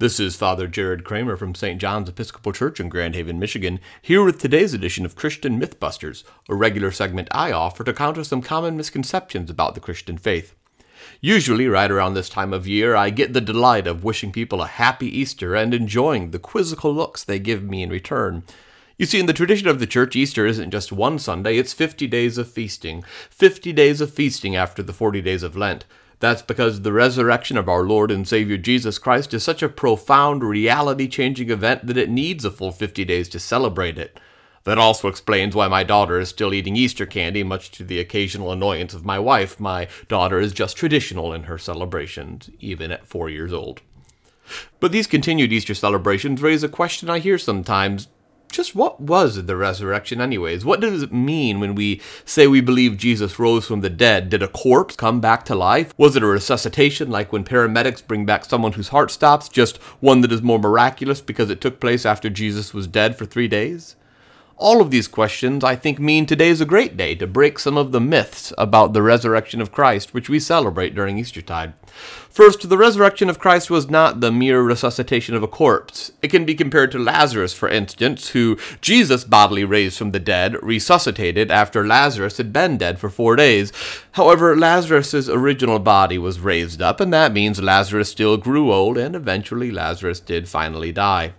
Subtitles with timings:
[0.00, 1.80] This is Father Jared Kramer from St.
[1.80, 6.54] John's Episcopal Church in Grand Haven, Michigan, here with today's edition of Christian Mythbusters, a
[6.54, 10.54] regular segment I offer to counter some common misconceptions about the Christian faith.
[11.20, 14.68] Usually, right around this time of year, I get the delight of wishing people a
[14.68, 18.44] happy Easter and enjoying the quizzical looks they give me in return.
[18.98, 22.06] You see, in the tradition of the church, Easter isn't just one Sunday, it's 50
[22.06, 23.02] days of feasting.
[23.30, 25.86] 50 days of feasting after the 40 days of Lent.
[26.20, 30.42] That's because the resurrection of our Lord and Savior Jesus Christ is such a profound,
[30.42, 34.18] reality changing event that it needs a full 50 days to celebrate it.
[34.64, 38.52] That also explains why my daughter is still eating Easter candy, much to the occasional
[38.52, 39.58] annoyance of my wife.
[39.60, 43.80] My daughter is just traditional in her celebrations, even at four years old.
[44.80, 48.08] But these continued Easter celebrations raise a question I hear sometimes
[48.50, 50.64] just what was the resurrection, anyways?
[50.64, 54.30] What does it mean when we say we believe Jesus rose from the dead?
[54.30, 55.92] Did a corpse come back to life?
[55.96, 60.22] Was it a resuscitation, like when paramedics bring back someone whose heart stops, just one
[60.22, 63.96] that is more miraculous because it took place after Jesus was dead for three days?
[64.58, 67.76] All of these questions, I think, mean today is a great day to break some
[67.76, 71.74] of the myths about the resurrection of Christ, which we celebrate during Eastertide.
[72.28, 76.10] First, the resurrection of Christ was not the mere resuscitation of a corpse.
[76.22, 80.60] It can be compared to Lazarus, for instance, who Jesus bodily raised from the dead,
[80.60, 83.72] resuscitated after Lazarus had been dead for four days.
[84.12, 89.14] However, Lazarus's original body was raised up, and that means Lazarus still grew old, and
[89.14, 91.34] eventually Lazarus did finally die.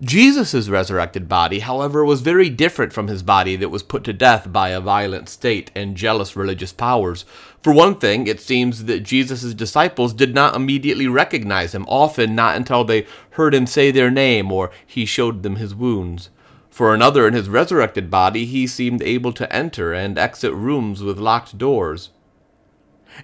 [0.00, 4.52] Jesus' resurrected body, however, was very different from his body that was put to death
[4.52, 7.24] by a violent state and jealous religious powers.
[7.62, 12.56] For one thing, it seems that Jesus' disciples did not immediately recognize him, often not
[12.56, 16.30] until they heard him say their name or he showed them his wounds.
[16.70, 21.18] For another, in his resurrected body, he seemed able to enter and exit rooms with
[21.18, 22.10] locked doors.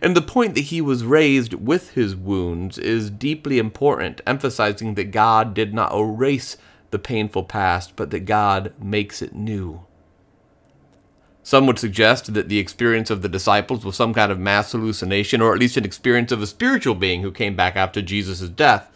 [0.01, 5.11] And the point that he was raised with his wounds is deeply important, emphasizing that
[5.11, 6.57] God did not erase
[6.91, 9.85] the painful past, but that God makes it new.
[11.43, 15.41] Some would suggest that the experience of the disciples was some kind of mass hallucination,
[15.41, 18.91] or at least an experience of a spiritual being who came back after Jesus' death.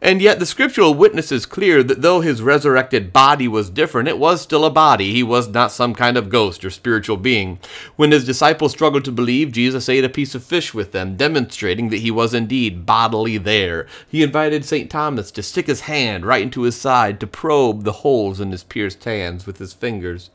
[0.00, 4.18] And yet the scriptural witness is clear that though his resurrected body was different, it
[4.18, 5.12] was still a body.
[5.12, 7.58] He was not some kind of ghost or spiritual being.
[7.96, 11.88] When his disciples struggled to believe, Jesus ate a piece of fish with them, demonstrating
[11.88, 13.86] that he was indeed bodily there.
[14.08, 14.88] He invited St.
[14.88, 18.62] Thomas to stick his hand right into his side to probe the holes in his
[18.62, 20.30] pierced hands with his fingers.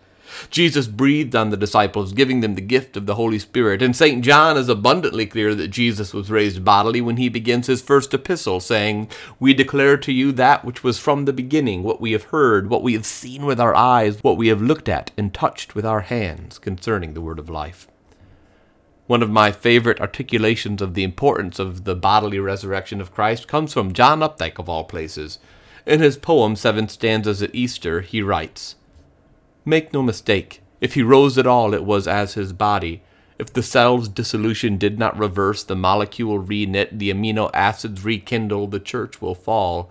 [0.49, 3.81] Jesus breathed on the disciples, giving them the gift of the Holy Spirit.
[3.81, 4.23] And St.
[4.23, 8.59] John is abundantly clear that Jesus was raised bodily when he begins his first epistle,
[8.59, 12.69] saying, We declare to you that which was from the beginning, what we have heard,
[12.69, 15.85] what we have seen with our eyes, what we have looked at and touched with
[15.85, 17.87] our hands concerning the word of life.
[19.05, 23.73] One of my favorite articulations of the importance of the bodily resurrection of Christ comes
[23.73, 25.39] from John Updike, of all places.
[25.85, 28.75] In his poem, Seven Stanzas at Easter, he writes,
[29.65, 33.01] Make no mistake, if he rose at all, it was as his body.
[33.39, 38.79] If the cell's dissolution did not reverse, the molecule reknit, the amino acids rekindle, the
[38.79, 39.89] church will fall.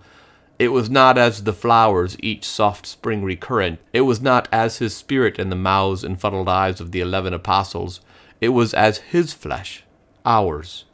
[0.59, 3.79] It was not as the flowers, each soft spring recurrent.
[3.91, 7.33] It was not as his spirit in the mouths and funneled eyes of the eleven
[7.33, 7.99] apostles.
[8.39, 9.83] It was as his flesh,
[10.25, 10.85] ours.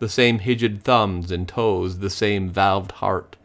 [0.00, 3.36] The same hinged thumbs and toes, the same valved heart,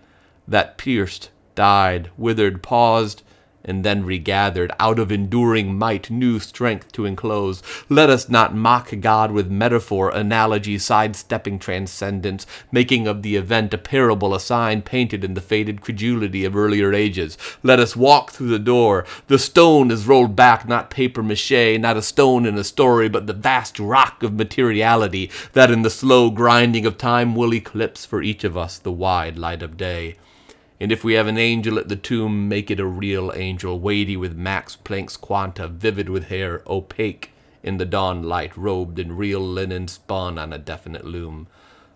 [0.48, 3.22] that pierced, died, withered, paused,
[3.70, 7.62] and then regathered, out of enduring might, new strength to enclose.
[7.88, 13.78] Let us not mock God with metaphor, analogy, sidestepping transcendence, making of the event a
[13.78, 17.38] parable, a sign painted in the faded credulity of earlier ages.
[17.64, 19.06] Let us walk through the door.
[19.28, 23.28] The stone is rolled back, not paper mache, not a stone in a story, but
[23.28, 28.24] the vast rock of materiality that in the slow grinding of time will eclipse for
[28.24, 30.16] each of us the wide light of day.
[30.80, 34.16] And if we have an angel at the tomb, make it a real angel, weighty
[34.16, 37.32] with Max Planck's quanta, vivid with hair, opaque
[37.62, 41.48] in the dawn light, robed in real linen spun on a definite loom.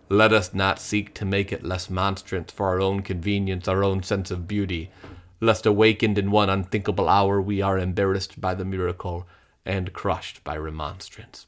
[0.09, 4.03] Let us not seek to make it less monstrance for our own convenience, our own
[4.03, 4.91] sense of beauty,
[5.39, 9.25] lest awakened in one unthinkable hour we are embarrassed by the miracle
[9.65, 11.47] and crushed by remonstrance.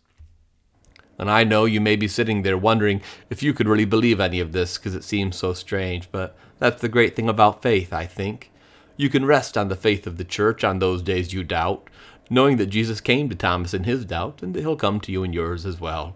[1.17, 4.39] And I know you may be sitting there wondering if you could really believe any
[4.39, 8.05] of this because it seems so strange, but that's the great thing about faith, I
[8.05, 8.51] think.
[8.97, 11.89] You can rest on the faith of the church on those days you doubt,
[12.29, 15.23] knowing that Jesus came to Thomas in his doubt and that he'll come to you
[15.23, 16.15] in yours as well.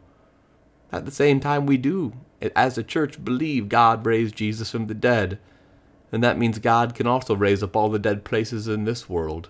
[0.92, 2.14] At the same time, we do,
[2.56, 5.40] as a church, believe God raised Jesus from the dead,
[6.12, 9.50] and that means God can also raise up all the dead places in this world,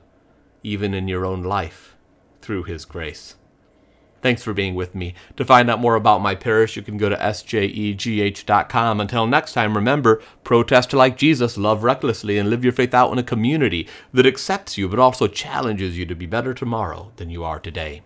[0.64, 1.96] even in your own life,
[2.42, 3.36] through his grace.
[4.22, 5.14] Thanks for being with me.
[5.38, 9.00] To find out more about my parish, you can go to sjegh.com.
[9.00, 13.18] Until next time, remember protest like Jesus, love recklessly, and live your faith out in
[13.18, 17.44] a community that accepts you but also challenges you to be better tomorrow than you
[17.44, 17.98] are today.